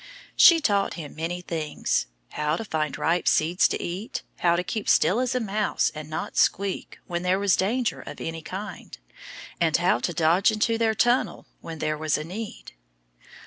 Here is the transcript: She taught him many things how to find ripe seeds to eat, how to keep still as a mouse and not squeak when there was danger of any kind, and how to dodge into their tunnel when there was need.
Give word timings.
She 0.35 0.59
taught 0.59 0.95
him 0.95 1.13
many 1.15 1.41
things 1.41 2.07
how 2.29 2.55
to 2.55 2.65
find 2.65 2.97
ripe 2.97 3.27
seeds 3.27 3.67
to 3.67 3.79
eat, 3.79 4.23
how 4.39 4.55
to 4.55 4.63
keep 4.63 4.89
still 4.89 5.19
as 5.19 5.35
a 5.35 5.39
mouse 5.39 5.91
and 5.93 6.09
not 6.09 6.35
squeak 6.35 6.97
when 7.05 7.21
there 7.21 7.37
was 7.37 7.55
danger 7.55 8.01
of 8.01 8.19
any 8.19 8.41
kind, 8.41 8.97
and 9.59 9.77
how 9.77 9.99
to 9.99 10.11
dodge 10.11 10.51
into 10.51 10.79
their 10.79 10.95
tunnel 10.95 11.45
when 11.59 11.77
there 11.77 11.99
was 11.99 12.17
need. 12.17 12.71